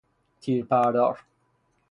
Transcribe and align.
تیر 0.39 0.63
پردار 0.65 1.19